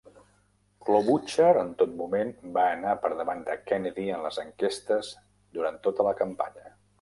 Klobuchar 0.85 1.51
en 1.63 1.67
tot 1.81 1.93
moment 1.99 2.31
va 2.55 2.63
anar 2.77 2.95
per 3.03 3.11
davant 3.19 3.45
de 3.51 3.59
Kennedy 3.73 4.07
en 4.15 4.25
les 4.25 4.41
enquestes 4.45 5.13
durant 5.59 5.79
tota 5.87 6.09
la 6.11 6.17
campanya. 6.25 6.75